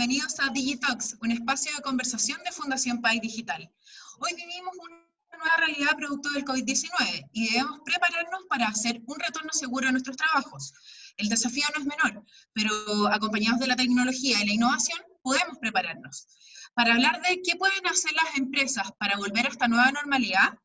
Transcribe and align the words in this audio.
bienvenidos 0.00 0.40
a 0.40 0.48
Digitalks, 0.48 1.18
un 1.20 1.30
espacio 1.30 1.76
de 1.76 1.82
conversación 1.82 2.42
de 2.42 2.52
Fundación 2.52 3.02
País 3.02 3.20
Digital. 3.20 3.70
Hoy 4.18 4.30
vivimos 4.34 4.74
una 4.78 5.36
nueva 5.36 5.56
realidad 5.58 5.94
producto 5.98 6.30
del 6.30 6.46
COVID-19 6.46 7.28
y 7.34 7.50
debemos 7.50 7.80
prepararnos 7.84 8.46
para 8.48 8.68
hacer 8.68 9.02
un 9.06 9.20
retorno 9.20 9.50
seguro 9.52 9.88
a 9.88 9.92
nuestros 9.92 10.16
trabajos. 10.16 10.72
El 11.18 11.28
desafío 11.28 11.64
no 11.74 11.82
es 11.82 11.86
menor, 11.86 12.24
pero 12.54 12.72
acompañados 13.08 13.60
de 13.60 13.66
la 13.66 13.76
tecnología 13.76 14.42
y 14.42 14.46
la 14.46 14.54
innovación, 14.54 14.98
podemos 15.20 15.58
prepararnos. 15.58 16.26
Para 16.72 16.94
hablar 16.94 17.20
de 17.20 17.42
qué 17.42 17.56
pueden 17.56 17.86
hacer 17.86 18.12
las 18.12 18.38
empresas 18.38 18.90
para 18.98 19.18
volver 19.18 19.44
a 19.44 19.50
esta 19.50 19.68
nueva 19.68 19.92
normalidad, 19.92 20.58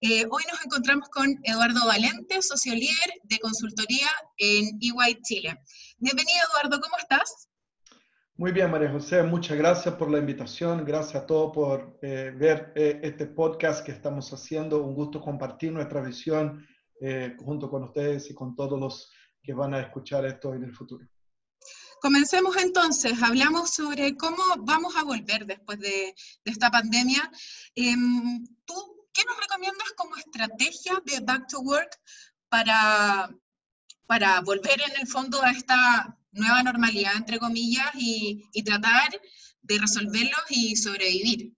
eh, 0.00 0.24
hoy 0.30 0.44
nos 0.50 0.64
encontramos 0.64 1.10
con 1.10 1.38
Eduardo 1.42 1.84
Valente, 1.84 2.40
socio 2.40 2.72
líder 2.72 3.20
de 3.24 3.38
consultoría 3.38 4.08
en 4.38 4.78
EY 4.80 5.20
Chile. 5.24 5.60
Bienvenido, 5.98 6.38
Eduardo, 6.54 6.80
¿cómo 6.80 6.96
estás? 6.96 7.47
Muy 8.38 8.52
bien, 8.52 8.70
María 8.70 8.92
José, 8.92 9.24
muchas 9.24 9.58
gracias 9.58 9.96
por 9.96 10.08
la 10.08 10.18
invitación, 10.18 10.84
gracias 10.84 11.24
a 11.24 11.26
todos 11.26 11.52
por 11.52 11.98
eh, 12.02 12.32
ver 12.36 12.72
eh, 12.76 13.00
este 13.02 13.26
podcast 13.26 13.84
que 13.84 13.90
estamos 13.90 14.32
haciendo. 14.32 14.84
Un 14.84 14.94
gusto 14.94 15.20
compartir 15.20 15.72
nuestra 15.72 16.00
visión 16.00 16.64
junto 17.38 17.68
con 17.68 17.82
ustedes 17.82 18.30
y 18.30 18.34
con 18.34 18.54
todos 18.54 18.78
los 18.78 19.12
que 19.42 19.54
van 19.54 19.74
a 19.74 19.80
escuchar 19.80 20.24
esto 20.24 20.54
en 20.54 20.62
el 20.62 20.72
futuro. 20.72 21.04
Comencemos 22.00 22.56
entonces, 22.58 23.20
hablamos 23.20 23.70
sobre 23.70 24.16
cómo 24.16 24.42
vamos 24.60 24.94
a 24.96 25.02
volver 25.02 25.44
después 25.44 25.80
de, 25.80 26.14
de 26.44 26.50
esta 26.52 26.70
pandemia. 26.70 27.28
Em, 27.74 28.44
¿Tú 28.64 28.74
¿qué 29.12 29.24
nos 29.24 29.40
recomiendas 29.40 29.92
como 29.96 30.14
estrategia 30.16 31.02
de 31.04 31.20
Back 31.20 31.48
to 31.48 31.58
Work 31.60 31.90
para, 32.48 33.34
para 34.06 34.40
volver 34.42 34.80
en 34.80 35.00
el 35.00 35.08
fondo 35.08 35.42
a 35.42 35.50
esta 35.50 36.17
nueva 36.32 36.62
normalidad, 36.62 37.12
entre 37.16 37.38
comillas, 37.38 37.90
y, 37.94 38.62
tratar 38.64 39.10
de 39.62 39.78
resolverlos 39.78 40.44
y 40.50 40.76
sobrevivir? 40.76 41.54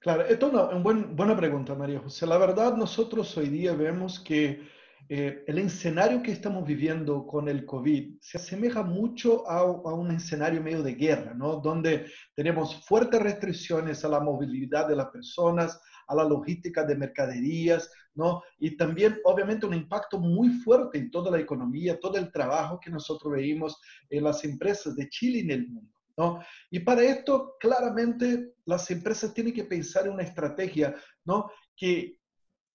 Claro, 0.00 0.24
esto 0.26 0.46
es 0.46 0.52
una, 0.52 1.02
buena 1.14 1.36
pregunta, 1.36 1.74
María 1.74 2.00
José. 2.00 2.26
La 2.26 2.38
verdad, 2.38 2.76
nosotros 2.76 3.36
hoy 3.36 3.48
día 3.48 3.74
vemos 3.74 4.20
que 4.20 4.68
eh, 5.08 5.44
el 5.46 5.58
escenario 5.58 6.22
que 6.22 6.32
estamos 6.32 6.66
viviendo 6.66 7.26
con 7.26 7.48
el 7.48 7.64
COVID 7.64 8.18
se 8.20 8.38
asemeja 8.38 8.82
mucho 8.82 9.48
a, 9.48 9.60
a, 9.60 9.94
un 9.94 10.10
escenario 10.10 10.62
medio 10.62 10.82
de 10.82 10.94
guerra, 10.94 11.32
¿no? 11.34 11.56
Donde 11.56 12.06
tenemos 12.34 12.84
fuertes 12.86 13.20
restricciones 13.20 14.04
a 14.04 14.08
la 14.08 14.20
movilidad 14.20 14.88
de 14.88 14.96
las 14.96 15.06
personas, 15.06 15.80
a 16.06 16.14
la 16.14 16.24
logística 16.24 16.84
de 16.84 16.96
mercaderías, 16.96 17.90
¿no? 18.14 18.42
Y 18.58 18.76
también, 18.76 19.18
obviamente, 19.24 19.66
un 19.66 19.74
impacto 19.74 20.18
muy 20.18 20.48
fuerte 20.48 20.98
en 20.98 21.10
toda 21.10 21.30
la 21.30 21.38
economía, 21.38 22.00
todo 22.00 22.16
el 22.16 22.32
trabajo 22.32 22.80
que 22.80 22.90
nosotros 22.90 23.32
veíamos 23.32 23.80
en 24.08 24.24
las 24.24 24.44
empresas 24.44 24.94
de 24.96 25.08
Chile 25.08 25.38
y 25.38 25.42
en 25.42 25.50
el 25.50 25.68
mundo. 25.68 25.92
¿No? 26.18 26.40
Y 26.70 26.80
para 26.80 27.02
esto, 27.02 27.56
claramente, 27.60 28.54
las 28.64 28.90
empresas 28.90 29.34
tienen 29.34 29.52
que 29.52 29.64
pensar 29.64 30.06
en 30.06 30.14
una 30.14 30.22
estrategia 30.22 30.94
¿no? 31.26 31.50
que 31.76 32.18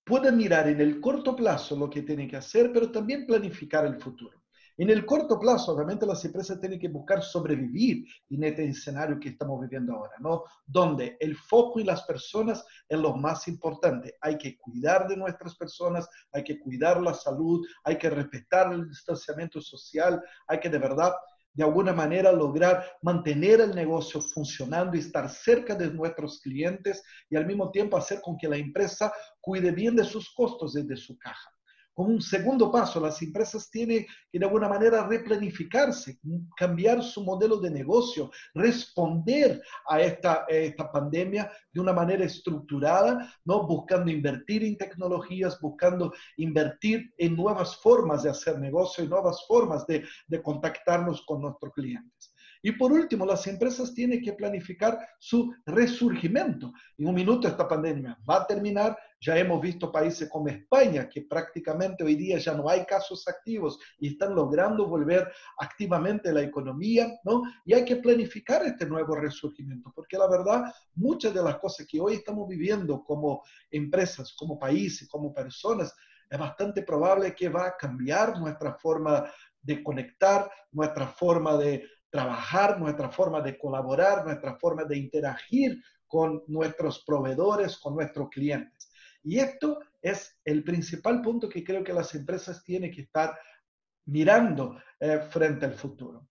pueda 0.04 0.32
mirar 0.32 0.68
en 0.68 0.80
el 0.80 1.02
corto 1.02 1.36
plazo 1.36 1.76
lo 1.76 1.90
que 1.90 2.04
tienen 2.04 2.30
que 2.30 2.38
hacer, 2.38 2.72
pero 2.72 2.92
también 2.92 3.26
planificar 3.26 3.86
el 3.88 4.00
futuro. 4.00 4.41
En 4.82 4.90
el 4.90 5.06
corto 5.06 5.40
plazo, 5.40 5.74
obviamente, 5.74 6.08
las 6.08 6.26
empresas 6.26 6.60
tienen 6.60 6.80
que 6.80 6.88
buscar 6.88 7.22
sobrevivir 7.22 8.04
en 8.32 8.44
este 8.44 8.66
escenario 8.66 9.20
que 9.20 9.30
estamos 9.30 9.62
viviendo 9.62 9.94
ahora, 9.94 10.14
¿no? 10.20 10.44
Donde 10.66 11.18
el 11.20 11.38
foco 11.38 11.80
en 11.80 11.86
las 11.86 12.02
personas 12.02 12.66
es 12.90 12.98
lo 12.98 13.16
más 13.16 13.48
importante. 13.48 14.18
Hay 14.22 14.40
que 14.40 14.58
cuidar 14.58 15.08
de 15.08 15.18
nuestras 15.18 15.56
personas, 15.56 16.10
hay 16.32 16.44
que 16.44 16.60
cuidar 16.60 17.00
la 17.00 17.14
salud, 17.14 17.64
hay 17.84 18.00
que 18.00 18.10
respetar 18.10 18.74
el 18.74 18.90
distanciamiento 18.90 19.62
social, 19.62 20.20
hay 20.48 20.60
que 20.60 20.70
de 20.70 20.80
verdad 20.80 21.14
de 21.54 21.64
alguna 21.64 21.94
manera 21.94 22.32
lograr 22.32 22.84
mantener 23.04 23.62
el 23.62 23.76
negocio 23.76 24.20
funcionando 24.20 24.98
y 24.98 25.02
estar 25.02 25.30
cerca 25.30 25.76
de 25.76 25.94
nuestros 25.94 26.42
clientes 26.42 27.04
y 27.30 27.36
al 27.36 27.46
mismo 27.46 27.70
tiempo 27.70 27.98
hacer 27.98 28.20
con 28.20 28.36
que 28.36 28.48
la 28.48 28.58
empresa 28.58 29.14
cuide 29.40 29.70
bien 29.70 29.96
de 29.96 30.06
sus 30.06 30.34
costos 30.34 30.76
y 30.76 30.82
de 30.82 30.98
su 30.98 31.20
caja. 31.20 31.52
Como 31.94 32.10
un 32.10 32.22
segundo 32.22 32.72
paso, 32.72 33.00
las 33.00 33.22
empresas 33.22 33.70
tienen 33.70 34.06
que 34.32 34.40
de 34.40 34.46
alguna 34.46 34.70
manera 34.70 35.06
replanificarse, 35.08 36.20
cambiar 36.56 37.04
su 37.04 37.24
modelo 37.24 37.58
de 37.58 37.70
negocio, 37.70 38.32
responder 38.54 39.62
a 39.88 40.02
esta, 40.02 40.46
esta 40.48 40.92
pandemia 40.92 41.52
de 41.72 41.82
una 41.82 41.92
manera 41.92 42.24
estructurada, 42.24 43.34
¿no? 43.44 43.68
buscando 43.68 44.10
invertir 44.10 44.64
en 44.64 44.78
tecnologías, 44.78 45.60
buscando 45.60 46.14
invertir 46.38 47.14
en 47.18 47.36
nuevas 47.36 47.76
formas 47.78 48.24
de 48.24 48.30
hacer 48.30 48.58
negocio 48.58 49.04
y 49.04 49.08
nuevas 49.08 49.46
formas 49.46 49.86
de, 49.86 50.06
de 50.28 50.42
contactarnos 50.42 51.24
con 51.26 51.42
nuestros 51.42 51.74
clientes. 51.74 52.31
Y 52.64 52.74
por 52.74 52.92
último, 52.92 53.26
las 53.26 53.48
empresas 53.48 53.94
tienen 53.94 54.22
que 54.22 54.34
planificar 54.34 55.00
su 55.18 55.54
resurgimiento. 55.66 56.72
En 56.98 57.08
un 57.08 57.16
minuto 57.16 57.48
esta 57.48 57.68
pandemia 57.68 58.18
va 58.30 58.38
a 58.38 58.48
terminar. 58.48 58.98
Ya 59.20 59.38
hemos 59.38 59.62
visto 59.62 59.92
países 59.92 60.30
como 60.30 60.48
España, 60.48 61.08
que 61.10 61.22
prácticamente 61.22 62.04
hoy 62.04 62.16
día 62.16 62.38
ya 62.38 62.54
no 62.54 62.70
hay 62.70 62.86
casos 62.86 63.28
activos 63.28 63.80
y 64.00 64.10
están 64.10 64.36
logrando 64.36 64.88
volver 64.88 65.32
activamente 65.60 66.32
la 66.34 66.42
economía, 66.42 67.20
¿no? 67.24 67.44
Y 67.66 67.74
hay 67.74 67.86
que 67.86 67.98
planificar 67.98 68.66
este 68.66 68.86
nuevo 68.86 69.16
resurgimiento, 69.16 69.92
porque 69.96 70.18
la 70.18 70.28
verdad, 70.28 70.74
muchas 70.96 71.34
de 71.34 71.44
las 71.44 71.58
cosas 71.58 71.86
que 71.88 72.00
hoy 72.00 72.16
estamos 72.16 72.48
viviendo 72.48 73.04
como 73.04 73.44
empresas, 73.70 74.34
como 74.34 74.58
países, 74.58 75.08
como 75.08 75.34
personas, 75.34 75.96
es 76.30 76.40
bastante 76.40 76.82
probable 76.84 77.36
que 77.36 77.50
va 77.50 77.68
a 77.68 77.78
cambiar 77.78 78.40
nuestra 78.40 78.74
forma 78.76 79.30
de 79.62 79.84
conectar, 79.84 80.50
nuestra 80.72 81.06
forma 81.08 81.58
de 81.58 81.84
trabajar, 82.12 82.80
nuestra 82.80 83.10
forma 83.10 83.42
de 83.42 83.58
colaborar, 83.58 84.26
nuestra 84.26 84.58
forma 84.60 84.84
de 84.84 84.98
interagir 84.98 85.82
con 86.06 86.44
nuestros 86.48 87.04
proveedores, 87.06 87.78
con 87.78 87.96
nuestros 87.96 88.30
clientes. 88.30 88.92
Y 89.24 89.40
esto 89.40 89.80
es 90.02 90.38
el 90.44 90.64
principal 90.64 91.22
punto 91.22 91.48
que 91.48 91.64
creo 91.64 91.84
que 91.84 91.94
las 91.94 92.14
empresas 92.14 92.64
tienen 92.64 92.92
que 92.92 93.02
estar 93.02 93.38
mirando 94.06 94.78
eh, 95.00 95.20
frente 95.30 95.66
al 95.66 95.74
futuro. 95.74 96.28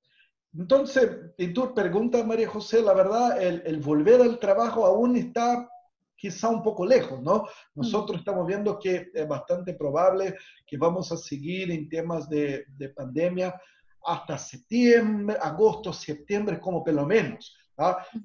Entonces, 0.52 1.08
en 1.38 1.54
tu 1.54 1.72
pregunta, 1.72 2.24
María 2.24 2.48
José, 2.48 2.82
la 2.82 2.92
verdad, 2.92 3.40
el, 3.40 3.62
el, 3.64 3.80
volver 3.80 4.20
al 4.20 4.38
trabajo 4.38 4.84
aún 4.84 5.16
está 5.16 5.68
quizá 6.16 6.48
un 6.48 6.62
poco 6.62 6.84
lejos, 6.84 7.22
¿no? 7.22 7.46
Nosotros 7.74 8.18
estamos 8.18 8.46
viendo 8.46 8.78
que 8.78 9.10
es 9.14 9.28
bastante 9.28 9.74
probable 9.74 10.36
que 10.66 10.76
vamos 10.76 11.10
a 11.12 11.16
seguir 11.16 11.70
en 11.70 11.88
temas 11.88 12.28
de, 12.28 12.66
de 12.76 12.90
pandemia 12.90 13.58
hasta 14.04 14.38
septiembre, 14.38 15.36
agosto, 15.40 15.92
septiembre, 15.92 16.60
como 16.60 16.82
pelo 16.82 17.06
menos. 17.06 17.56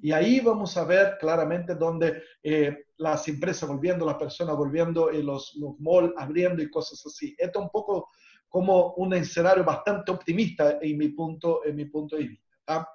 Y 0.02 0.12
ahí 0.12 0.40
vamos 0.40 0.76
a 0.76 0.84
ver 0.84 1.16
claramente 1.18 1.74
donde 1.74 2.22
eh, 2.42 2.86
las 2.98 3.26
empresas 3.28 3.68
volviendo, 3.68 4.04
las 4.04 4.16
personas 4.16 4.56
volviendo, 4.56 5.10
y 5.10 5.22
los, 5.22 5.54
los 5.56 5.78
malls 5.80 6.12
abriendo 6.18 6.62
y 6.62 6.70
cosas 6.70 7.04
así. 7.06 7.34
Esto 7.38 7.60
es 7.60 7.64
un 7.64 7.70
poco 7.70 8.10
como 8.48 8.94
un 8.94 9.14
escenario 9.14 9.64
bastante 9.64 10.12
optimista 10.12 10.78
en 10.80 10.96
mi 10.98 11.08
punto, 11.08 11.64
en 11.64 11.76
mi 11.76 11.86
punto 11.86 12.16
de 12.16 12.28
vista. 12.28 12.88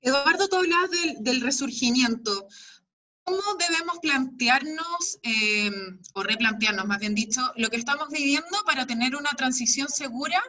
Eduardo, 0.00 0.48
tú 0.48 0.56
hablabas 0.56 0.90
del, 1.20 1.40
resurgimiento. 1.40 2.46
¿Cómo 3.24 3.40
debemos 3.58 3.98
plantearnos, 4.02 5.18
eh, 5.22 5.70
o 6.14 6.22
replantearnos 6.22 6.86
más 6.86 7.00
bien 7.00 7.14
dicho, 7.14 7.40
lo 7.56 7.70
que 7.70 7.78
estamos 7.78 8.08
viviendo 8.10 8.58
para 8.66 8.86
tener 8.86 9.16
una 9.16 9.30
transición 9.30 9.88
segura 9.88 10.42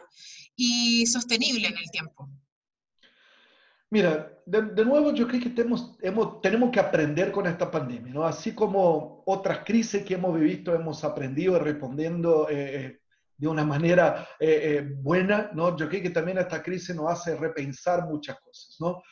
y 0.56 1.06
sostenible 1.06 1.68
en 1.68 1.76
el 1.76 1.90
tiempo? 1.90 2.28
Mira, 3.90 4.32
de, 4.46 4.84
nuevo 4.84 5.12
yo 5.12 5.28
creo 5.28 5.40
que 5.40 5.50
tenemos, 5.50 5.96
hemos, 6.00 6.40
tenemos 6.40 6.70
que 6.70 6.80
aprender 6.80 7.30
con 7.30 7.46
esta 7.46 7.70
pandemia, 7.70 8.12
¿no? 8.12 8.24
Así 8.24 8.52
como 8.52 9.22
otras 9.26 9.60
crisis 9.64 10.04
que 10.04 10.14
hemos 10.14 10.38
vivido, 10.38 10.74
hemos 10.74 11.04
aprendido 11.04 11.58
respondiendo 11.58 12.48
eh, 12.48 12.80
eh, 12.80 13.00
de 13.36 13.48
una 13.48 13.64
manera 13.64 14.26
eh, 14.40 14.88
buena, 14.98 15.50
¿no? 15.52 15.76
Yo 15.76 15.88
creo 15.88 16.02
que 16.02 16.10
también 16.10 16.38
esta 16.38 16.62
crisis 16.62 16.96
nos 16.96 17.12
hace 17.12 17.36
repensar 17.36 18.06
muchas 18.06 18.40
cosas, 18.40 18.76
¿no? 18.80 19.02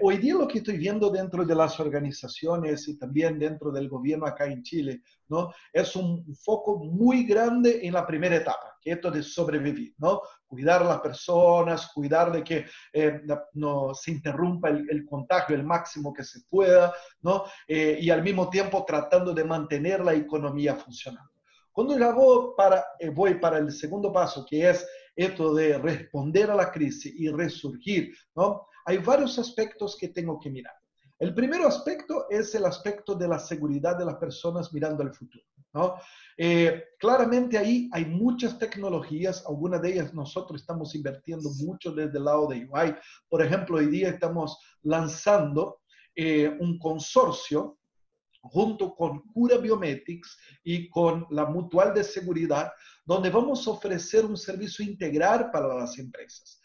Hoy 0.00 0.18
día 0.18 0.34
lo 0.34 0.46
que 0.46 0.58
estoy 0.58 0.76
viendo 0.76 1.10
dentro 1.10 1.44
de 1.44 1.54
las 1.54 1.78
organizaciones 1.80 2.86
y 2.88 2.98
también 2.98 3.38
dentro 3.38 3.70
del 3.70 3.88
gobierno 3.88 4.26
acá 4.26 4.46
en 4.46 4.62
Chile, 4.62 5.02
¿no? 5.28 5.52
Es 5.72 5.96
un 5.96 6.24
foco 6.36 6.78
muy 6.78 7.24
grande 7.24 7.80
en 7.82 7.94
la 7.94 8.06
primera 8.06 8.36
etapa, 8.36 8.76
que 8.80 8.90
es 8.90 8.96
esto 8.96 9.10
de 9.10 9.22
sobrevivir, 9.22 9.94
¿no? 9.98 10.20
cuidar 10.52 10.82
a 10.82 10.84
las 10.84 11.00
personas, 11.00 11.90
cuidar 11.94 12.30
de 12.30 12.44
que 12.44 12.66
eh, 12.92 13.22
no 13.54 13.94
se 13.94 14.10
interrumpa 14.10 14.68
el, 14.68 15.06
contagio 15.06 15.56
el 15.56 15.64
máximo 15.64 16.12
que 16.12 16.22
se 16.22 16.40
pueda, 16.42 16.92
¿no? 17.22 17.44
Eh, 17.66 17.96
y 17.98 18.10
al 18.10 18.22
mismo 18.22 18.50
tiempo 18.50 18.84
tratando 18.86 19.32
de 19.32 19.44
mantener 19.44 20.04
la 20.04 20.12
economía 20.12 20.76
funcionando. 20.76 21.30
Cuando 21.72 21.98
yo 21.98 22.14
voy 22.14 22.50
para, 22.54 22.84
eh, 22.98 23.08
voy 23.08 23.36
para 23.36 23.56
el 23.56 23.72
segundo 23.72 24.12
paso, 24.12 24.44
que 24.46 24.68
es 24.68 24.86
esto 25.16 25.54
de 25.54 25.78
responder 25.78 26.50
a 26.50 26.54
la 26.54 26.70
crisis 26.70 27.14
y 27.16 27.30
resurgir, 27.30 28.14
¿no? 28.36 28.66
Hay 28.84 28.98
varios 28.98 29.38
aspectos 29.38 29.96
que 29.96 30.08
tengo 30.08 30.38
que 30.38 30.50
mirar. 30.50 30.74
El 31.18 31.34
primer 31.34 31.62
aspecto 31.62 32.26
es 32.30 32.54
el 32.54 32.64
aspecto 32.64 33.14
de 33.14 33.28
la 33.28 33.38
seguridad 33.38 33.96
de 33.96 34.04
las 34.04 34.16
personas 34.16 34.72
mirando 34.72 35.02
al 35.02 35.14
futuro. 35.14 35.44
¿no? 35.72 35.94
Eh, 36.36 36.84
claramente 36.98 37.56
ahí 37.56 37.88
hay 37.92 38.04
muchas 38.04 38.58
tecnologías, 38.58 39.44
algunas 39.46 39.80
de 39.82 39.92
ellas 39.92 40.12
nosotros 40.12 40.60
estamos 40.60 40.94
invirtiendo 40.94 41.50
mucho 41.60 41.92
desde 41.92 42.18
el 42.18 42.24
lado 42.24 42.48
de 42.48 42.66
UI. 42.66 42.94
Por 43.28 43.42
ejemplo, 43.42 43.78
hoy 43.78 43.86
día 43.86 44.08
estamos 44.08 44.58
lanzando 44.82 45.80
eh, 46.14 46.56
un 46.60 46.78
consorcio 46.78 47.78
junto 48.42 48.94
con 48.94 49.20
Cura 49.32 49.58
Biometrics 49.58 50.36
y 50.64 50.88
con 50.90 51.26
la 51.30 51.46
Mutual 51.46 51.94
de 51.94 52.02
Seguridad, 52.02 52.72
donde 53.04 53.30
vamos 53.30 53.66
a 53.66 53.70
ofrecer 53.70 54.24
un 54.24 54.36
servicio 54.36 54.84
integral 54.84 55.50
para 55.50 55.72
las 55.74 55.98
empresas. 55.98 56.60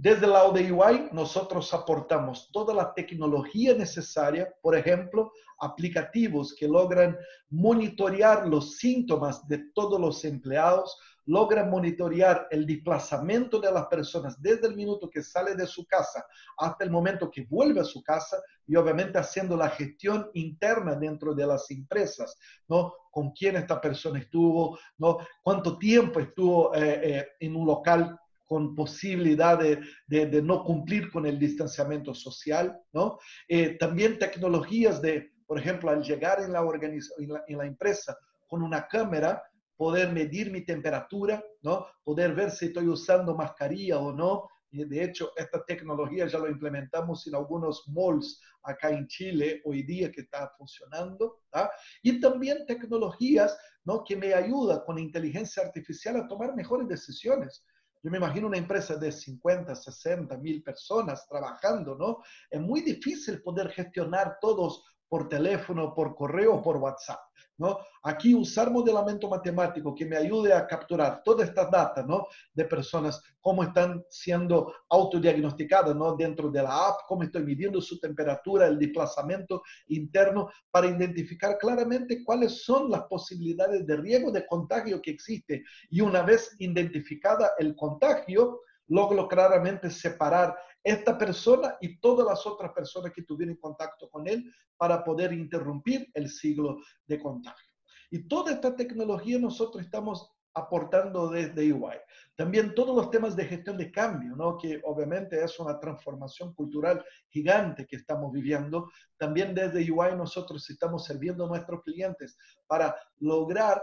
Desde 0.00 0.26
el 0.26 0.32
lado 0.32 0.52
de 0.52 0.70
UI, 0.70 1.08
nosotros 1.10 1.74
aportamos 1.74 2.52
toda 2.52 2.72
la 2.72 2.94
tecnología 2.94 3.74
necesaria, 3.74 4.48
por 4.62 4.76
ejemplo, 4.76 5.32
aplicativos 5.58 6.54
que 6.54 6.68
logran 6.68 7.18
monitorear 7.50 8.46
los 8.46 8.76
síntomas 8.76 9.48
de 9.48 9.58
todos 9.74 10.00
los 10.00 10.24
empleados, 10.24 10.96
logran 11.26 11.68
monitorear 11.68 12.46
el 12.52 12.64
desplazamiento 12.64 13.58
de 13.58 13.72
las 13.72 13.86
personas 13.86 14.40
desde 14.40 14.68
el 14.68 14.76
minuto 14.76 15.10
que 15.10 15.20
sale 15.20 15.56
de 15.56 15.66
su 15.66 15.84
casa 15.84 16.24
hasta 16.58 16.84
el 16.84 16.92
momento 16.92 17.28
que 17.28 17.44
vuelve 17.50 17.80
a 17.80 17.84
su 17.84 18.00
casa 18.00 18.40
y 18.68 18.76
obviamente 18.76 19.18
haciendo 19.18 19.56
la 19.56 19.68
gestión 19.68 20.30
interna 20.34 20.94
dentro 20.94 21.34
de 21.34 21.44
las 21.44 21.68
empresas, 21.72 22.38
¿no? 22.68 22.94
Con 23.10 23.32
quién 23.32 23.56
esta 23.56 23.80
persona 23.80 24.20
estuvo, 24.20 24.78
¿no? 24.96 25.18
Cuánto 25.42 25.76
tiempo 25.76 26.20
estuvo 26.20 26.72
eh, 26.72 27.00
eh, 27.02 27.26
en 27.40 27.56
un 27.56 27.66
local 27.66 28.16
con 28.48 28.74
posibilidad 28.74 29.58
de, 29.58 29.80
de, 30.06 30.42
no 30.42 30.64
cumplir 30.64 31.10
con 31.12 31.26
el 31.26 31.38
distanciamiento 31.38 32.14
social, 32.14 32.80
¿no? 32.92 33.18
Eh, 33.46 33.76
también 33.78 34.18
tecnologías 34.18 35.02
de, 35.02 35.32
por 35.46 35.58
ejemplo, 35.58 35.90
al 35.90 36.02
llegar 36.02 36.40
en 36.40 36.52
la, 36.52 36.60
en 36.60 37.28
la, 37.28 37.44
en 37.46 37.58
la 37.58 37.66
empresa 37.66 38.16
con 38.46 38.62
una 38.62 38.88
cámara, 38.88 39.42
poder 39.76 40.12
medir 40.12 40.50
mi 40.50 40.64
temperatura, 40.64 41.44
¿no? 41.62 41.86
Poder 42.02 42.34
ver 42.34 42.50
si 42.50 42.66
estoy 42.66 42.88
usando 42.88 43.36
mascarilla 43.36 43.98
o 43.98 44.12
no. 44.12 44.48
Y 44.70 44.84
de 44.84 45.04
hecho, 45.04 45.30
esta 45.36 45.62
tecnología 45.64 46.26
ya 46.26 46.38
lo 46.38 46.48
implementamos 46.48 47.26
en 47.26 47.34
algunos 47.34 47.84
malls 47.88 48.40
acá 48.62 48.90
en 48.90 49.06
Chile 49.06 49.60
hoy 49.64 49.82
día 49.82 50.10
que 50.10 50.22
está 50.22 50.50
funcionando. 50.56 51.42
¿tá? 51.50 51.70
Y 52.02 52.20
también 52.20 52.66
tecnologías 52.66 53.56
¿no? 53.84 54.04
que 54.04 54.16
me 54.16 54.34
ayudan 54.34 54.80
con 54.84 54.98
inteligencia 54.98 55.62
artificial 55.62 56.16
a 56.16 56.28
tomar 56.28 56.54
mejores 56.54 56.88
decisiones. 56.88 57.64
Yo 58.02 58.10
me 58.10 58.18
imagino 58.18 58.46
una 58.46 58.58
empresa 58.58 58.96
de 58.96 59.10
50, 59.10 59.74
60 59.74 60.36
mil 60.38 60.62
personas 60.62 61.26
trabajando, 61.26 61.96
¿no? 61.96 62.22
Es 62.50 62.60
muy 62.60 62.80
difícil 62.80 63.42
poder 63.42 63.70
gestionar 63.70 64.38
todos 64.40 64.84
por 65.08 65.28
teléfono, 65.28 65.94
por 65.94 66.14
correo, 66.14 66.62
por 66.62 66.76
WhatsApp. 66.76 67.20
¿no? 67.58 67.78
Aquí 68.04 68.34
usar 68.34 68.70
modelamiento 68.70 69.28
matemático 69.28 69.94
que 69.94 70.06
me 70.06 70.16
ayude 70.16 70.52
a 70.52 70.66
capturar 70.66 71.22
todas 71.24 71.48
estas 71.48 71.70
datas 71.70 72.06
¿no? 72.06 72.26
de 72.54 72.64
personas, 72.64 73.20
cómo 73.40 73.64
están 73.64 74.04
siendo 74.08 74.72
autodiagnosticadas 74.88 75.94
¿no? 75.94 76.14
dentro 76.14 76.50
de 76.50 76.62
la 76.62 76.88
app, 76.88 77.00
cómo 77.06 77.24
estoy 77.24 77.42
midiendo 77.42 77.80
su 77.80 77.98
temperatura, 77.98 78.66
el 78.66 78.78
desplazamiento 78.78 79.62
interno, 79.88 80.48
para 80.70 80.86
identificar 80.86 81.58
claramente 81.58 82.22
cuáles 82.24 82.64
son 82.64 82.90
las 82.90 83.02
posibilidades 83.02 83.86
de 83.86 83.96
riesgo 83.96 84.30
de 84.30 84.46
contagio 84.46 85.02
que 85.02 85.10
existe. 85.10 85.64
Y 85.90 86.00
una 86.00 86.22
vez 86.22 86.54
identificada 86.60 87.50
el 87.58 87.74
contagio, 87.74 88.60
logro 88.88 89.28
claramente 89.28 89.90
separar 89.90 90.56
esta 90.82 91.16
persona 91.18 91.76
y 91.80 91.98
todas 91.98 92.26
las 92.26 92.46
otras 92.46 92.72
personas 92.72 93.12
que 93.12 93.22
tuvieron 93.22 93.56
contacto 93.56 94.08
con 94.08 94.26
él 94.26 94.52
para 94.76 95.04
poder 95.04 95.32
interrumpir 95.32 96.10
el 96.14 96.28
siglo 96.28 96.78
de 97.06 97.20
contagio. 97.20 97.72
Y 98.10 98.26
toda 98.26 98.52
esta 98.52 98.74
tecnología 98.74 99.38
nosotros 99.38 99.84
estamos 99.84 100.32
aportando 100.54 101.28
desde 101.28 101.72
UI. 101.72 101.96
También 102.36 102.74
todos 102.74 102.96
los 102.96 103.10
temas 103.10 103.36
de 103.36 103.44
gestión 103.44 103.76
de 103.76 103.90
cambio, 103.92 104.34
¿no? 104.34 104.56
que 104.56 104.80
obviamente 104.84 105.42
es 105.42 105.58
una 105.58 105.78
transformación 105.78 106.54
cultural 106.54 107.04
gigante 107.28 107.86
que 107.86 107.96
estamos 107.96 108.32
viviendo. 108.32 108.90
También 109.16 109.54
desde 109.54 109.90
UI 109.90 110.16
nosotros 110.16 110.68
estamos 110.70 111.04
sirviendo 111.04 111.44
a 111.44 111.48
nuestros 111.48 111.82
clientes 111.82 112.36
para 112.66 112.96
lograr 113.18 113.82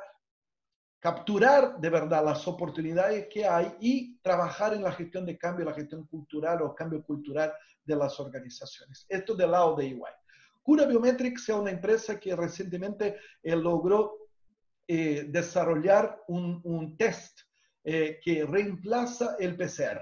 capturar 1.05 1.79
de 1.79 1.91
verdad 1.91 2.25
las 2.25 2.47
oportunidades 2.47 3.27
que 3.27 3.45
hay 3.45 3.75
y 3.79 4.17
trabajar 4.23 4.73
en 4.73 4.81
la 4.81 4.91
gestión 4.91 5.23
de 5.23 5.37
cambio, 5.37 5.63
la 5.63 5.75
gestión 5.75 6.07
cultural 6.07 6.63
o 6.63 6.73
cambio 6.73 7.03
cultural 7.03 7.53
de 7.85 7.95
las 7.95 8.19
organizaciones. 8.19 9.05
Esto 9.07 9.35
del 9.35 9.51
lado 9.51 9.75
de 9.75 9.85
EY. 9.85 10.01
Cura 10.63 10.87
Biometrics 10.87 11.47
es 11.47 11.55
una 11.55 11.69
empresa 11.69 12.19
que 12.19 12.35
recientemente 12.35 13.17
eh, 13.43 13.55
logró 13.55 14.17
eh, 14.87 15.27
desarrollar 15.29 16.23
un, 16.27 16.97
test 16.97 17.41
eh, 17.83 18.19
que 18.19 18.43
reemplaza 18.43 19.35
el 19.37 19.55
PCR. 19.55 20.01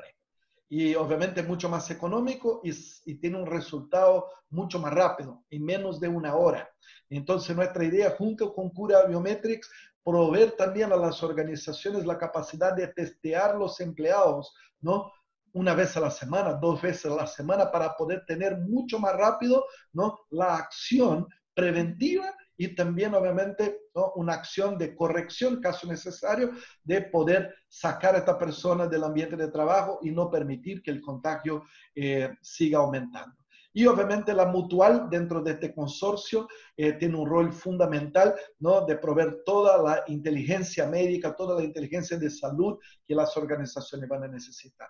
Y 0.70 0.96
obviamente 0.96 1.42
es 1.42 1.48
mucho 1.48 1.70
más 1.70 1.90
económico 1.92 2.62
y, 2.64 2.72
y 3.06 3.16
tiene 3.16 3.38
un 3.38 3.46
resultado 3.46 4.30
mucho 4.50 4.80
más 4.80 4.94
rápido, 4.94 5.44
en 5.50 5.64
menos 5.64 6.00
de 6.00 6.08
una 6.08 6.36
hora. 6.36 6.70
Entonces, 7.10 7.56
nuestra 7.56 7.84
idea 7.84 8.12
junto 8.18 8.54
con 8.54 8.70
Cura 8.70 9.06
Biometrics 9.06 9.70
proveer 10.04 10.52
también 10.52 10.92
a 10.92 10.98
las 10.98 11.24
organizaciones 11.24 12.06
la 12.06 12.18
capacidad 12.18 12.76
de 12.76 12.88
testear 12.88 13.56
los 13.56 13.80
empleados, 13.80 14.54
¿no? 14.82 15.12
Una 15.54 15.76
vez 15.76 15.96
a 15.96 16.02
la 16.02 16.12
semana, 16.12 16.54
dos 16.54 16.82
veces 16.82 17.06
a 17.06 17.16
la 17.16 17.28
semana, 17.28 17.72
para 17.72 17.96
poder 17.96 18.26
tener 18.26 18.58
mucho 18.58 19.00
más 19.00 19.16
rápido, 19.16 19.66
¿no? 19.94 20.20
La 20.32 20.56
acción 20.56 21.28
preventiva 21.54 22.34
y 22.58 22.76
también, 22.76 23.14
obviamente, 23.16 23.82
¿no? 23.96 24.12
una 24.16 24.34
acción 24.34 24.78
de 24.78 24.96
corrección, 24.96 25.60
caso 25.60 25.88
necesario, 25.88 26.52
de 26.84 27.02
poder 27.02 27.54
sacar 27.68 28.16
a 28.16 28.20
esta 28.20 28.38
persona 28.38 28.88
del 28.88 29.04
ambiente 29.04 29.36
de 29.36 29.50
trabajo 29.50 30.00
y 30.02 30.12
no 30.12 30.30
permitir 30.30 30.82
que 30.82 30.92
el 30.92 31.02
contagio 31.02 31.64
eh, 31.96 32.30
siga 32.42 32.80
aumentando. 32.80 33.44
Y 33.76 33.88
obviamente 33.88 34.34
la 34.34 34.46
mutual 34.46 35.10
dentro 35.10 35.42
de 35.42 35.54
este 35.54 35.74
consorcio 35.74 36.48
eh, 36.78 36.94
tiene 36.94 37.18
un 37.18 37.28
rol 37.28 37.52
fundamental 37.52 38.36
¿no? 38.60 38.86
de 38.86 38.98
proveer 38.98 39.42
toda 39.44 39.82
la 39.82 40.04
inteligencia 40.08 40.88
médica, 40.88 41.36
toda 41.36 41.56
la 41.58 41.64
inteligencia 41.64 42.18
de 42.18 42.30
salud 42.30 42.78
que 43.08 43.16
las 43.16 43.36
organizaciones 43.36 44.08
van 44.08 44.26
a 44.26 44.28
necesitar. 44.28 44.90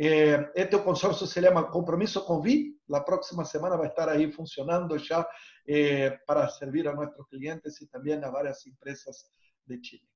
Eh, 0.00 0.52
este 0.54 0.80
consorcio 0.80 1.26
se 1.26 1.40
llama 1.40 1.68
Compromiso 1.68 2.24
COVID. 2.24 2.72
La 2.86 3.04
próxima 3.04 3.44
semana 3.44 3.74
va 3.74 3.86
a 3.86 3.88
estar 3.88 4.08
ahí 4.08 4.30
funcionando 4.30 4.96
ya 4.96 5.26
eh, 5.66 6.20
para 6.24 6.48
servir 6.48 6.86
a 6.86 6.94
nuestros 6.94 7.26
clientes 7.26 7.82
y 7.82 7.88
también 7.88 8.24
a 8.24 8.30
varias 8.30 8.64
empresas 8.68 9.28
de 9.64 9.80
Chile. 9.80 10.08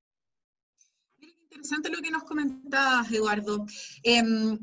Interesante 1.19 1.91
lo 1.91 2.01
que 2.01 2.13
nos 2.13 2.23
comentabas, 2.23 3.11
Eduardo. 3.11 3.67
Em, 4.05 4.57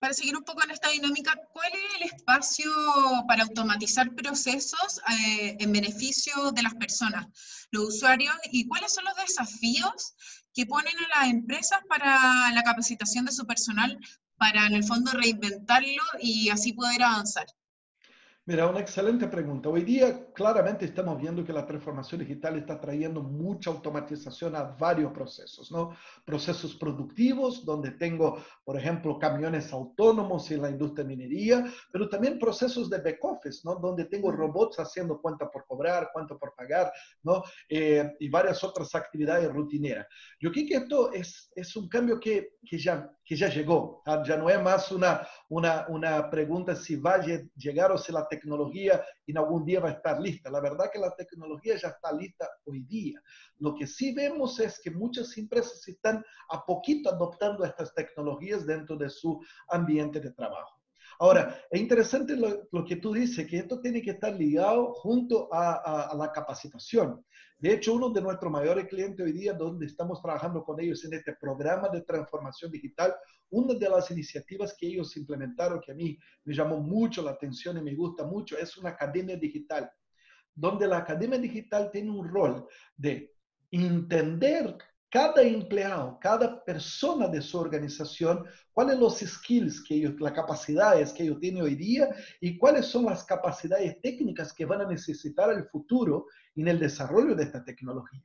para 0.00 0.12
seguir 0.12 0.36
un 0.36 0.42
poco 0.42 0.64
en 0.64 0.72
esta 0.72 0.90
dinámica, 0.90 1.40
¿cuál 1.52 1.70
es 1.72 2.00
el 2.00 2.08
espacio 2.08 2.72
para 3.28 3.44
automatizar 3.44 4.12
procesos 4.16 5.00
eh, 5.08 5.56
en 5.60 5.72
beneficio 5.72 6.50
de 6.50 6.62
las 6.62 6.74
personas, 6.74 7.26
los 7.70 7.94
usuarios, 7.94 8.34
y 8.50 8.66
cuáles 8.66 8.92
son 8.92 9.04
los 9.04 9.14
desafíos 9.16 10.14
que 10.52 10.66
ponen 10.66 10.94
a 10.98 11.20
las 11.20 11.30
empresas 11.30 11.78
para 11.88 12.50
la 12.52 12.62
capacitación 12.64 13.24
de 13.24 13.32
su 13.32 13.46
personal 13.46 13.98
para 14.38 14.66
en 14.66 14.74
el 14.74 14.84
fondo 14.84 15.10
reinventarlo 15.12 16.02
y 16.20 16.48
así 16.48 16.72
poder 16.72 17.02
avanzar? 17.02 17.46
Mira, 18.48 18.66
una 18.66 18.80
excelente 18.80 19.28
pregunta. 19.28 19.68
Hoy 19.68 19.84
día 19.84 20.32
claramente 20.32 20.86
estamos 20.86 21.20
viendo 21.20 21.44
que 21.44 21.52
la 21.52 21.66
transformación 21.66 22.20
digital 22.20 22.56
está 22.56 22.80
trayendo 22.80 23.22
mucha 23.22 23.68
automatización 23.68 24.56
a 24.56 24.62
varios 24.62 25.12
procesos, 25.12 25.70
¿no? 25.70 25.94
Procesos 26.24 26.74
productivos, 26.76 27.66
donde 27.66 27.90
tengo, 27.90 28.42
por 28.64 28.78
ejemplo, 28.78 29.18
camiones 29.18 29.70
autónomos 29.70 30.50
en 30.50 30.62
la 30.62 30.70
industria 30.70 31.04
de 31.04 31.14
minería, 31.14 31.66
pero 31.92 32.08
también 32.08 32.38
procesos 32.38 32.88
de 32.88 33.02
back 33.02 33.22
office, 33.22 33.60
¿no? 33.64 33.74
Donde 33.74 34.06
tengo 34.06 34.32
robots 34.32 34.78
haciendo 34.78 35.20
cuenta 35.20 35.50
por 35.50 35.66
cobrar, 35.66 36.08
cuenta 36.10 36.34
por 36.38 36.54
pagar, 36.54 36.90
¿no? 37.24 37.42
Eh, 37.68 38.16
y 38.18 38.30
varias 38.30 38.64
otras 38.64 38.94
actividades 38.94 39.52
rutineras. 39.52 40.06
Yo 40.40 40.50
creo 40.50 40.66
que 40.66 40.76
esto 40.76 41.12
es, 41.12 41.52
es 41.54 41.76
un 41.76 41.86
cambio 41.86 42.18
que, 42.18 42.54
que, 42.64 42.78
ya, 42.78 43.12
que 43.28 43.36
ya 43.36 43.48
llegó, 43.50 44.02
ya 44.26 44.38
no 44.38 44.48
es 44.48 44.60
más 44.62 44.90
una, 44.90 45.28
una, 45.50 45.86
una 45.88 46.30
pregunta 46.30 46.74
si 46.74 46.96
va 46.96 47.16
a 47.16 47.24
llegar 47.56 47.92
o 47.92 47.98
si 47.98 48.10
la 48.10 48.26
tecnología 48.26 48.38
tecnología 48.48 49.04
en 49.26 49.38
algún 49.38 49.64
día 49.64 49.80
va 49.80 49.90
a 49.90 49.92
estar 49.92 50.20
lista. 50.20 50.50
La 50.50 50.60
verdad 50.60 50.90
que 50.92 50.98
la 50.98 51.14
tecnología 51.14 51.76
ya 51.76 51.88
está 51.88 52.12
lista 52.12 52.48
hoy 52.64 52.80
día. 52.84 53.20
Lo 53.58 53.74
que 53.74 53.86
sí 53.86 54.14
vemos 54.14 54.58
es 54.60 54.80
que 54.80 54.90
muchas 54.90 55.36
empresas 55.36 55.86
están 55.86 56.24
a 56.48 56.64
poquito 56.64 57.10
adoptando 57.10 57.64
estas 57.64 57.92
tecnologías 57.94 58.66
dentro 58.66 58.96
de 58.96 59.10
su 59.10 59.40
ambiente 59.68 60.20
de 60.20 60.30
trabajo. 60.30 60.78
Ahora, 61.20 61.60
es 61.70 61.80
interesante 61.80 62.36
lo, 62.36 62.84
que 62.84 62.96
tú 62.96 63.12
dices, 63.12 63.46
que 63.46 63.58
esto 63.58 63.80
tiene 63.80 64.00
que 64.00 64.12
estar 64.12 64.32
ligado 64.32 64.94
junto 64.94 65.48
a, 65.52 66.14
la 66.16 66.30
capacitación. 66.30 67.24
De 67.58 67.72
hecho, 67.72 67.94
uno 67.94 68.10
de 68.10 68.20
nuestros 68.20 68.52
mayores 68.52 68.86
clientes 68.86 69.24
hoy 69.24 69.32
día, 69.32 69.52
donde 69.52 69.86
estamos 69.86 70.22
trabajando 70.22 70.62
con 70.62 70.78
ellos 70.80 71.04
en 71.04 71.14
este 71.14 71.34
programa 71.34 71.88
de 71.88 72.02
transformación 72.02 72.70
digital, 72.70 73.16
una 73.50 73.74
de 73.74 73.88
las 73.88 74.10
iniciativas 74.12 74.76
que 74.78 74.86
ellos 74.86 75.16
implementaron, 75.16 75.80
que 75.80 75.90
a 75.90 75.94
mí 75.94 76.16
me 76.44 76.54
llamó 76.54 76.78
mucho 76.78 77.20
la 77.20 77.32
atención 77.32 77.76
y 77.76 77.82
me 77.82 77.96
gusta 77.96 78.24
mucho, 78.24 78.56
es 78.56 78.76
una 78.78 78.90
academia 78.90 79.36
digital, 79.36 79.90
donde 80.54 80.86
la 80.86 80.98
academia 80.98 81.38
digital 81.38 81.90
tiene 81.90 82.10
un 82.10 82.28
rol 82.28 82.64
de 82.96 83.34
entender 83.72 84.76
cada 85.10 85.42
empleado, 85.42 86.18
cada 86.20 86.62
persona 86.64 87.28
de 87.28 87.40
su 87.40 87.58
organización, 87.58 88.44
cuáles 88.72 88.94
son 88.94 89.02
los 89.02 89.18
skills 89.18 89.82
que 89.82 89.94
ellos, 89.94 90.20
las 90.20 90.32
capacidades 90.32 91.12
que 91.12 91.22
ellos 91.22 91.40
tienen 91.40 91.62
hoy 91.62 91.74
día 91.74 92.08
y 92.40 92.58
cuáles 92.58 92.86
son 92.86 93.06
las 93.06 93.24
capacidades 93.24 94.00
técnicas 94.02 94.52
que 94.52 94.66
van 94.66 94.82
a 94.82 94.88
necesitar 94.88 95.50
el 95.50 95.64
futuro 95.64 96.26
en 96.54 96.68
el 96.68 96.78
desarrollo 96.78 97.34
de 97.34 97.44
esta 97.44 97.64
tecnología. 97.64 98.22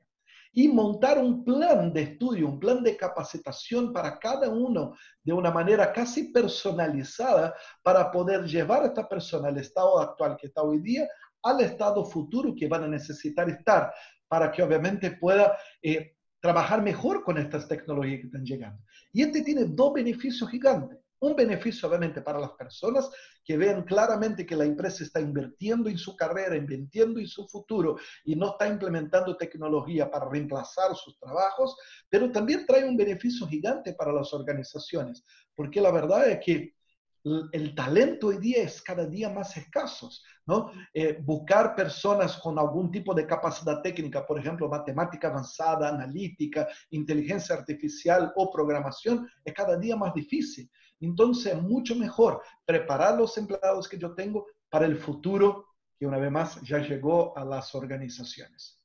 Y 0.55 0.67
montar 0.67 1.17
un 1.17 1.43
plan 1.43 1.91
de 1.91 2.01
estudio, 2.03 2.47
un 2.47 2.59
plan 2.59 2.83
de 2.83 2.95
capacitación 2.95 3.91
para 3.91 4.19
cada 4.19 4.49
uno 4.49 4.93
de 5.23 5.33
una 5.33 5.49
manera 5.49 5.91
casi 5.91 6.25
personalizada 6.31 7.55
para 7.81 8.11
poder 8.11 8.43
llevar 8.43 8.83
a 8.83 8.87
esta 8.87 9.09
persona 9.09 9.47
al 9.47 9.57
estado 9.57 9.99
actual 9.99 10.37
que 10.39 10.47
está 10.47 10.61
hoy 10.61 10.79
día 10.79 11.07
al 11.43 11.59
estado 11.61 12.05
futuro 12.05 12.55
que 12.55 12.67
van 12.67 12.83
a 12.85 12.87
necesitar 12.87 13.49
estar 13.49 13.93
para 14.27 14.51
que 14.51 14.63
obviamente 14.63 15.11
pueda 15.11 15.57
eh, 15.81 16.15
trabajar 16.43 16.83
mejor 16.83 17.23
con 17.23 17.37
estas 17.37 17.69
tecnologías 17.69 18.19
que 18.19 18.25
están 18.25 18.43
llegando. 18.43 18.83
Y 19.13 19.21
este 19.21 19.43
tiene 19.43 19.63
dos 19.63 19.93
beneficios 19.93 20.49
gigantes. 20.49 20.99
Un 21.19 21.37
beneficio 21.37 21.87
obviamente 21.87 22.21
para 22.21 22.37
las 22.37 22.51
personas 22.51 23.09
que 23.45 23.55
vean 23.55 23.83
claramente 23.83 24.45
que 24.45 24.57
la 24.57 24.65
empresa 24.65 25.05
está 25.05 25.21
invirtiendo 25.21 25.89
en 25.89 25.97
su 25.97 26.17
carrera, 26.17 26.57
invirtiendo 26.57 27.21
en 27.21 27.27
su 27.27 27.47
futuro 27.47 27.95
y 28.25 28.35
no 28.35 28.51
está 28.51 28.67
implementando 28.67 29.37
tecnología 29.37 30.11
para 30.11 30.27
reemplazar 30.27 30.93
sus 30.97 31.17
trabajos, 31.17 31.77
pero 32.09 32.29
también 32.29 32.65
trae 32.65 32.83
un 32.83 32.97
beneficio 32.97 33.47
gigante 33.47 33.93
para 33.93 34.11
las 34.11 34.33
organizaciones, 34.33 35.23
porque 35.55 35.79
la 35.79 35.91
verdad 35.91 36.27
es 36.27 36.39
que 36.43 36.75
el 37.23 37.73
talento 37.73 38.27
hoy 38.27 38.37
día 38.37 38.63
es 38.63 38.81
cada 38.81 39.05
día 39.05 39.29
más 39.29 39.55
escaso, 39.55 40.09
¿no? 40.45 40.71
Eh, 40.93 41.17
buscar 41.21 41.73
personas 41.73 42.37
con 42.37 42.59
algún 42.59 42.91
tipo 42.91 43.13
de 43.13 43.25
capacidad 43.25 43.81
técnica, 43.81 44.25
por 44.25 44.39
ejemplo, 44.39 44.67
matemática 44.67 45.29
avanzada, 45.29 45.89
analítica, 45.89 46.67
inteligencia 46.89 47.55
artificial 47.55 48.33
o 48.35 48.51
programación, 48.51 49.29
es 49.45 49.53
cada 49.53 49.77
día 49.77 49.95
más 49.95 50.13
difícil. 50.13 50.69
Entonces, 50.99 51.53
es 51.53 51.61
mucho 51.61 51.95
mejor 51.95 52.41
preparar 52.65 53.17
los 53.17 53.37
empleados 53.37 53.87
que 53.87 53.97
yo 53.97 54.13
tengo 54.13 54.47
para 54.69 54.85
el 54.85 54.97
futuro 54.97 55.67
que 55.97 56.05
una 56.05 56.17
vez 56.17 56.31
más 56.31 56.61
ya 56.61 56.79
llegó 56.79 57.37
a 57.37 57.45
las 57.45 57.73
organizaciones. 57.73 58.81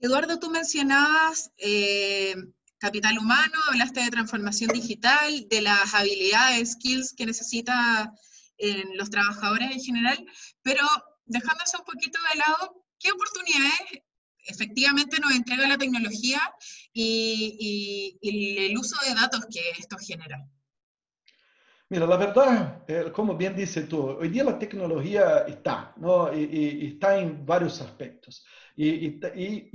Eduardo, 0.00 0.40
tú 0.40 0.50
mencionabas 0.50 1.52
eh, 1.58 2.34
capital 2.82 3.16
humano, 3.16 3.54
hablaste 3.68 4.00
de 4.00 4.10
transformación 4.10 4.72
digital, 4.72 5.46
de 5.48 5.60
las 5.60 5.94
habilidades, 5.94 6.72
skills 6.72 7.14
que 7.16 7.26
necesita 7.26 8.12
los 8.94 9.08
trabajadores 9.08 9.70
en 9.70 9.80
general, 9.80 10.26
pero 10.62 10.84
dejándose 11.24 11.76
un 11.76 11.84
poquito 11.84 12.18
de 12.32 12.40
lado, 12.40 12.84
¿qué 12.98 13.12
oportunidades 13.12 14.02
efectivamente 14.46 15.20
nos 15.20 15.30
entrega 15.30 15.68
la 15.68 15.78
tecnología 15.78 16.40
y, 16.92 18.18
el 18.20 18.76
uso 18.76 18.96
de 19.06 19.14
datos 19.14 19.46
que 19.48 19.62
esto 19.78 19.96
genera? 19.98 20.44
Mira, 21.92 22.06
la 22.06 22.16
verdad, 22.16 22.84
eh, 22.88 23.12
como 23.12 23.36
bien 23.36 23.54
dices 23.54 23.86
tú, 23.86 24.02
hoy 24.18 24.30
día 24.30 24.44
la 24.44 24.58
tecnología 24.58 25.44
está, 25.46 25.92
¿no? 25.98 26.32
y 26.32 26.86
está 26.94 27.18
en 27.18 27.44
varios 27.44 27.82
aspectos. 27.82 28.46
Y, 28.74 29.20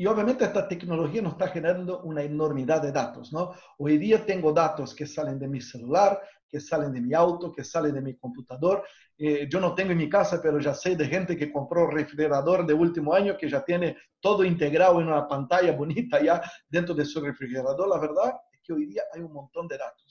obviamente 0.04 0.44
esta 0.44 0.68
tecnología 0.68 1.22
nos 1.22 1.34
está 1.34 1.50
generando 1.50 2.02
una 2.02 2.24
enormidad 2.24 2.82
de 2.82 2.92
datos, 2.92 3.32
¿no? 3.32 3.54
Hoy 3.78 4.00
día 4.00 4.26
tengo 4.26 4.52
datos 4.52 4.96
que 4.96 5.06
salen 5.06 5.38
de 5.38 5.48
mi 5.48 5.62
celular, 5.62 6.20
que 6.50 6.60
salen 6.60 6.92
de 6.92 7.02
mi 7.02 7.14
auto, 7.14 7.52
que 7.52 7.64
salen 7.64 7.94
de 7.94 8.02
mi 8.02 8.16
computador. 8.16 8.84
Eh, 9.16 9.48
yo 9.48 9.60
no 9.60 9.76
tengo 9.76 9.92
en 9.92 10.00
mi 10.00 10.10
casa, 10.10 10.42
pero 10.42 10.60
ya 10.60 10.74
sé 10.74 10.96
de 10.96 11.06
gente 11.06 11.38
que 11.38 11.52
compró 11.52 11.86
refrigerador 11.86 12.66
de 12.66 12.74
último 12.74 13.14
año 13.14 13.38
que 13.38 13.48
ya 13.48 13.64
tiene 13.64 13.96
todo 14.20 14.44
integrado 14.44 15.00
en 15.02 15.08
una 15.10 15.28
pantalla 15.28 15.72
bonita 15.74 16.20
ya 16.20 16.42
dentro 16.68 16.96
de 16.96 17.06
su 17.06 17.22
refrigerador. 17.22 17.88
La 17.88 18.00
verdad 18.00 18.42
es 18.52 18.60
que 18.64 18.74
hoy 18.74 18.88
día 18.88 19.04
hay 19.14 19.22
un 19.22 19.34
montón 19.34 19.68
de 19.68 19.78
datos. 19.78 20.07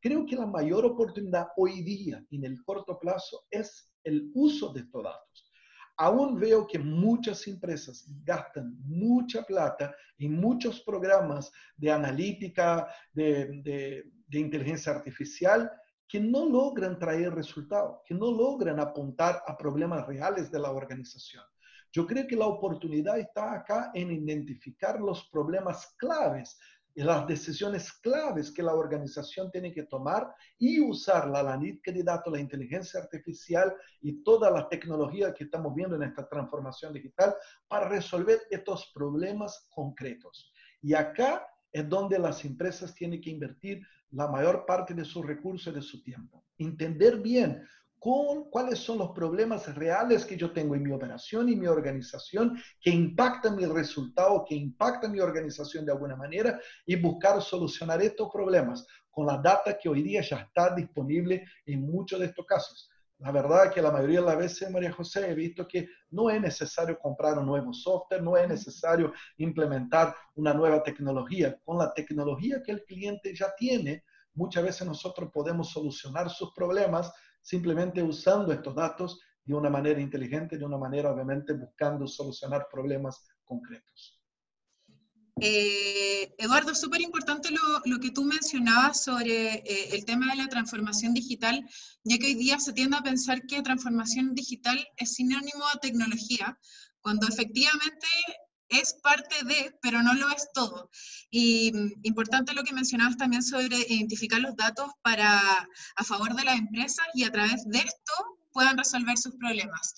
Creo 0.00 0.24
que 0.26 0.36
la 0.36 0.46
mayor 0.46 0.84
oportunidad 0.84 1.48
hoy 1.56 1.82
día 1.82 2.24
en 2.30 2.44
el 2.44 2.62
corto 2.64 2.98
plazo 2.98 3.44
es 3.50 3.92
el 4.04 4.30
uso 4.34 4.72
de 4.72 4.80
estos 4.80 5.02
datos 5.02 5.48
aún 5.98 6.38
veo 6.38 6.66
que 6.66 6.78
muchas 6.78 7.46
empresas 7.48 8.06
gastan 8.24 8.76
mucha 8.84 9.42
plata 9.42 9.94
en 10.18 10.32
muchos 10.40 10.80
programas 10.80 11.50
de 11.76 11.90
analítica, 11.90 12.88
de, 13.12 14.04
inteligencia 14.30 14.92
artificial, 14.92 15.70
que 16.06 16.20
no 16.20 16.48
logran 16.48 16.98
traer 16.98 17.34
resultados, 17.34 18.00
que 18.06 18.14
no 18.14 18.30
logran 18.30 18.80
apuntar 18.80 19.42
a 19.46 19.58
problemas 19.58 20.06
reales 20.06 20.50
de 20.50 20.60
la 20.60 20.70
organización. 20.70 21.44
Yo 21.92 22.06
creo 22.06 22.26
que 22.26 22.36
la 22.36 22.46
oportunidad 22.46 23.18
está 23.18 23.52
acá 23.52 23.90
en 23.92 24.12
identificar 24.12 25.00
los 25.00 25.28
problemas 25.30 25.94
claves 25.98 26.58
las 27.04 27.26
decisiones 27.26 27.92
claves 27.92 28.50
que 28.50 28.62
la 28.62 28.74
organización 28.74 29.50
tiene 29.50 29.72
que 29.72 29.84
tomar 29.84 30.34
y 30.58 30.80
usar 30.80 31.28
la 31.28 31.40
analítica 31.40 31.92
de 31.92 32.02
la 32.04 32.40
inteligencia 32.40 33.00
artificial 33.00 33.72
y 34.00 34.22
toda 34.24 34.50
la 34.50 34.68
tecnología 34.68 35.32
que 35.32 35.44
estamos 35.44 35.74
viendo 35.74 35.96
en 35.96 36.02
esta 36.02 36.28
transformación 36.28 36.92
digital 36.92 37.34
para 37.68 37.88
resolver 37.88 38.40
estos 38.50 38.90
problemas 38.94 39.68
concretos. 39.70 40.52
Y 40.82 40.94
acá 40.94 41.46
es 41.70 41.88
donde 41.88 42.18
las 42.18 42.44
empresas 42.44 42.94
tienen 42.94 43.20
que 43.20 43.30
invertir 43.30 43.80
la 44.10 44.26
mayor 44.26 44.64
parte 44.66 44.94
de 44.94 45.04
sus 45.04 45.24
recursos 45.24 45.72
y 45.72 45.76
de 45.76 45.82
su 45.82 46.02
tiempo. 46.02 46.44
Entender 46.56 47.20
bien 47.20 47.62
con 47.98 48.48
cuáles 48.50 48.78
son 48.78 48.98
los 48.98 49.10
problemas 49.10 49.74
reales 49.74 50.24
que 50.24 50.36
yo 50.36 50.52
tengo 50.52 50.74
en 50.74 50.82
mi 50.82 50.92
operación 50.92 51.48
y 51.48 51.56
mi 51.56 51.66
organización 51.66 52.60
que 52.80 52.90
impactan 52.90 53.56
mi 53.56 53.66
resultado, 53.66 54.44
que 54.48 54.54
impactan 54.54 55.12
mi 55.12 55.20
organización 55.20 55.84
de 55.84 55.92
alguna 55.92 56.16
manera 56.16 56.60
y 56.86 56.96
buscar 56.96 57.42
solucionar 57.42 58.00
estos 58.02 58.30
problemas 58.32 58.86
con 59.10 59.26
la 59.26 59.38
data 59.38 59.76
que 59.76 59.88
hoy 59.88 60.02
día 60.02 60.22
ya 60.22 60.36
está 60.36 60.74
disponible 60.74 61.44
en 61.66 61.82
muchos 61.82 62.20
de 62.20 62.26
estos 62.26 62.46
casos. 62.46 62.88
La 63.18 63.32
verdad 63.32 63.66
es 63.66 63.72
que 63.72 63.82
la 63.82 63.90
mayoría 63.90 64.20
de 64.20 64.26
las 64.26 64.38
veces, 64.38 64.70
María 64.70 64.92
José, 64.92 65.28
he 65.28 65.34
visto 65.34 65.66
que 65.66 65.88
no 66.10 66.30
es 66.30 66.40
necesario 66.40 66.96
comprar 67.00 67.36
un 67.36 67.46
nuevo 67.46 67.72
software, 67.72 68.22
no 68.22 68.36
es 68.36 68.48
necesario 68.48 69.12
implementar 69.38 70.14
una 70.36 70.54
nueva 70.54 70.84
tecnología. 70.84 71.58
Con 71.64 71.78
la 71.78 71.92
tecnología 71.92 72.62
que 72.64 72.70
el 72.70 72.84
cliente 72.84 73.34
ya 73.34 73.52
tiene, 73.56 74.04
muchas 74.34 74.62
veces 74.62 74.86
nosotros 74.86 75.30
podemos 75.32 75.68
solucionar 75.72 76.30
sus 76.30 76.52
problemas 76.54 77.12
simplemente 77.48 78.02
usando 78.02 78.52
estos 78.52 78.74
datos 78.74 79.20
de 79.42 79.54
una 79.54 79.70
manera 79.70 79.98
inteligente, 80.02 80.58
de 80.58 80.66
una 80.66 80.76
manera 80.76 81.10
obviamente 81.10 81.54
buscando 81.54 82.06
solucionar 82.06 82.66
problemas 82.70 83.26
concretos. 83.42 84.20
Eh, 85.40 86.34
Eduardo, 86.36 86.74
súper 86.74 87.00
importante 87.00 87.48
lo, 87.84 88.00
que 88.00 88.10
tú 88.10 88.24
mencionabas 88.24 89.02
sobre 89.02 89.54
eh, 89.54 89.88
el 89.92 90.04
tema 90.04 90.26
de 90.30 90.42
la 90.42 90.48
transformación 90.48 91.14
digital, 91.14 91.66
ya 92.04 92.18
que 92.18 92.26
hoy 92.26 92.34
día 92.34 92.58
se 92.58 92.74
tiende 92.74 92.98
a 92.98 93.02
pensar 93.02 93.40
que 93.46 93.62
transformación 93.62 94.34
digital 94.34 94.86
es 94.98 95.14
sinónimo 95.14 95.64
a 95.72 95.80
tecnología, 95.80 96.58
cuando 97.00 97.26
efectivamente 97.28 98.06
es 98.68 98.94
parte 99.02 99.34
de, 99.44 99.74
pero 99.82 100.02
no 100.02 100.14
lo 100.14 100.30
es 100.30 100.48
todo. 100.52 100.90
Y 101.30 101.72
mm, 101.72 102.00
importante 102.02 102.52
lo 102.54 102.64
que 102.64 102.74
mencionabas 102.74 103.16
también 103.16 103.42
sobre 103.42 103.76
identificar 103.88 104.40
los 104.40 104.56
datos 104.56 104.90
para 105.02 105.40
a 105.96 106.04
favor 106.04 106.34
de 106.34 106.44
las 106.44 106.58
empresas 106.58 107.06
y 107.14 107.24
a 107.24 107.32
través 107.32 107.64
de 107.66 107.78
esto 107.78 108.12
puedan 108.52 108.78
resolver 108.78 109.16
sus 109.18 109.36
problemas. 109.36 109.94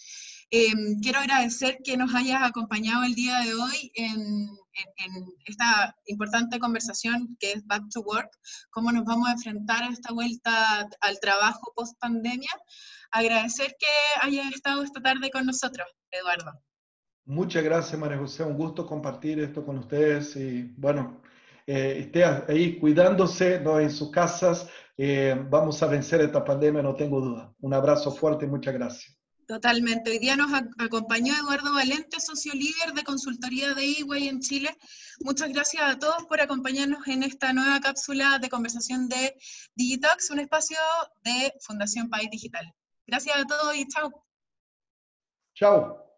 Em, 0.53 0.99
quiero 1.00 1.21
agradecer 1.21 1.79
que 1.85 1.97
nos 1.97 2.12
hayas 2.12 2.43
acompañado 2.43 3.05
el 3.05 3.15
día 3.15 3.39
de 3.39 3.55
hoy 3.55 3.93
en, 3.95 4.49
esta 5.45 5.95
importante 6.07 6.59
conversación 6.59 7.37
que 7.39 7.53
es 7.53 7.67
Back 7.67 7.85
to 7.93 8.00
Work, 8.00 8.31
cómo 8.71 8.91
nos 8.93 9.05
vamos 9.05 9.29
a 9.29 9.33
enfrentar 9.33 9.83
a 9.83 9.89
esta 9.89 10.12
vuelta 10.12 10.89
al 11.00 11.21
trabajo 11.21 11.73
post 11.77 11.99
pandemia. 12.00 12.50
Agradecer 13.12 13.77
que 13.79 14.27
hayas 14.27 14.53
estado 14.53 14.83
esta 14.83 15.00
tarde 15.00 15.31
con 15.31 15.47
nosotros, 15.47 15.87
Eduardo. 16.11 16.53
Muchas 17.31 17.63
gracias, 17.63 17.97
María 17.97 18.19
José. 18.19 18.43
Un 18.43 18.57
gusto 18.57 18.85
compartir 18.85 19.39
esto 19.39 19.65
con 19.65 19.79
ustedes. 19.79 20.35
Y 20.35 20.65
bueno, 20.77 21.23
eh, 21.65 21.99
esté 22.01 22.25
ahí 22.25 22.77
cuidándose 22.77 23.61
¿no? 23.61 23.79
en 23.79 23.89
sus 23.89 24.11
casas. 24.11 24.69
Eh, 24.99 25.41
vamos 25.49 25.81
a 25.81 25.87
vencer 25.87 26.21
esta 26.23 26.45
pandemia, 26.45 26.83
no 26.83 26.97
tengo 26.97 27.21
duda. 27.21 27.55
Un 27.61 27.73
abrazo 27.73 28.11
fuerte 28.11 28.47
y 28.47 28.49
muchas 28.49 28.75
gracias. 28.75 29.17
Totalmente. 29.47 30.11
Hoy 30.11 30.19
día 30.19 30.35
nos 30.35 30.51
acompañó 30.79 31.33
Eduardo 31.35 31.73
Valente, 31.73 32.19
socio 32.19 32.53
líder 32.53 32.95
de 32.97 33.05
consultoría 33.05 33.75
de 33.75 33.85
EY 33.85 34.27
en 34.27 34.41
Chile. 34.41 34.77
Muchas 35.21 35.53
gracias 35.53 35.85
a 35.85 35.99
todos 36.01 36.25
por 36.25 36.41
acompañarnos 36.41 37.07
en 37.07 37.23
esta 37.23 37.53
nueva 37.53 37.79
cápsula 37.79 38.41
de 38.41 38.49
conversación 38.49 39.09
de 39.09 39.37
Digitox, 39.77 40.33
un 40.33 40.41
espacio 40.41 40.79
de 41.23 41.55
Fundación 41.61 42.11
País 42.11 42.29
Digital. 42.29 42.75
Gracias 43.07 43.37
a 43.37 43.45
todos 43.45 43.77
y 43.77 43.87
chao. 43.87 44.27
Chao. 45.55 46.10